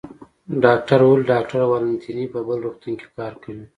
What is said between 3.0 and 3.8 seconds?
کار کوي.